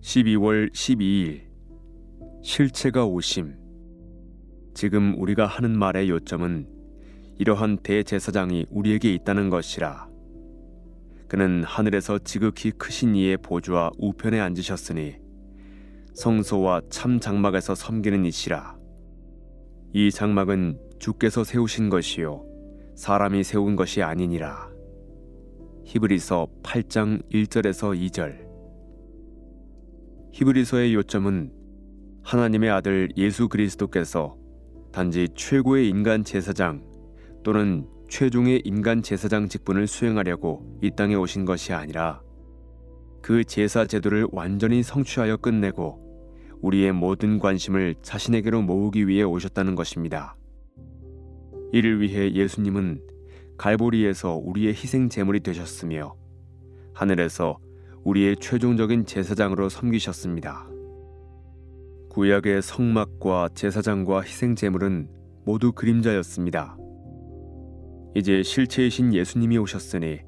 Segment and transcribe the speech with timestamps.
[0.00, 1.42] 12월 12일.
[2.42, 3.56] 실체가 오심.
[4.72, 6.68] 지금 우리가 하는 말의 요점은
[7.38, 10.08] 이러한 대제사장이 우리에게 있다는 것이라.
[11.26, 15.16] 그는 하늘에서 지극히 크신 이의 보좌 우편에 앉으셨으니
[16.14, 18.78] 성소와 참 장막에서 섬기는 이시라.
[19.92, 22.44] 이 장막은 주께서 세우신 것이요
[22.94, 24.70] 사람이 세운 것이 아니니라.
[25.84, 28.47] 히브리서 8장 1절에서 2절
[30.38, 31.50] 히브리서의 요점은
[32.22, 34.36] 하나님의 아들 예수 그리스도께서
[34.92, 36.84] 단지 최고의 인간 제사장
[37.42, 42.22] 또는 최종의 인간 제사장 직분을 수행하려고 이 땅에 오신 것이 아니라
[43.20, 45.98] 그 제사 제도를 완전히 성취하여 끝내고
[46.62, 50.36] 우리의 모든 관심을 자신에게로 모으기 위해 오셨다는 것입니다.
[51.72, 53.02] 이를 위해 예수님은
[53.56, 56.14] 갈보리에서 우리의 희생 제물이 되셨으며
[56.94, 57.58] 하늘에서
[58.04, 60.68] 우리의 최종적인 제사장으로 섬기셨습니다.
[62.10, 65.08] 구약의 성막과 제사장과 희생 제물은
[65.44, 66.76] 모두 그림자였습니다.
[68.14, 70.20] 이제 실체이신 예수님이 오셨으니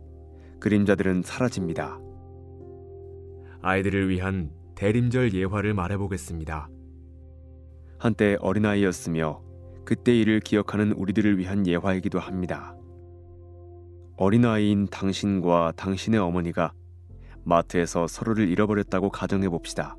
[0.61, 1.99] 그림자들은 사라집니다.
[3.63, 6.69] 아이들을 위한 대림절 예화를 말해보겠습니다.
[7.99, 9.43] 한때 어린아이였으며
[9.85, 12.75] 그때 일을 기억하는 우리들을 위한 예화이기도 합니다.
[14.17, 16.73] 어린아이인 당신과 당신의 어머니가
[17.45, 19.97] 마트에서 서로를 잃어버렸다고 가정해 봅시다.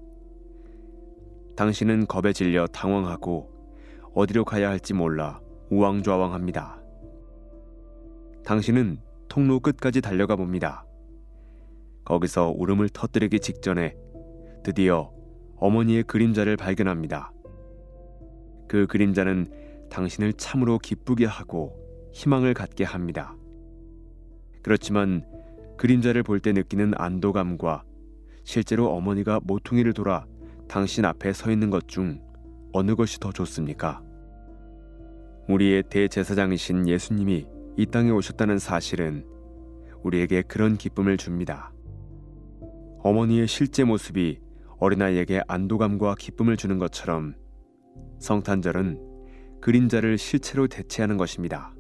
[1.56, 3.52] 당신은 겁에 질려 당황하고
[4.14, 5.40] 어디로 가야 할지 몰라
[5.70, 6.82] 우왕좌왕합니다.
[8.44, 10.86] 당신은 통로 끝까지 달려가 봅니다.
[12.04, 13.96] 거기서 울음을 터뜨리기 직전에
[14.64, 15.12] 드디어
[15.58, 17.32] 어머니의 그림자를 발견합니다.
[18.68, 21.78] 그 그림자는 당신을 참으로 기쁘게 하고
[22.14, 23.36] 희망을 갖게 합니다.
[24.64, 25.26] 그렇지만
[25.82, 27.84] 그림자를 볼 때 느끼는 안도감과
[28.44, 30.28] 실제로 어머니가 모퉁이를 돌아
[30.68, 32.22] 당신 앞에 서 있는 것 중
[32.72, 34.04] 어느 것이 더 좋습니까?
[35.50, 37.48] 우리의 대제사장이신 예수님이
[37.78, 39.26] 이 땅에 오셨다는 사실은
[40.04, 41.74] 우리에게 그런 기쁨을 줍니다.
[43.00, 44.40] 어머니의 실제 모습이
[44.78, 47.34] 어린아이에게 안도감과 기쁨을 주는 것처럼
[48.20, 49.00] 성탄절은
[49.62, 51.74] 그림자를 실체로 대체하는 것입니다.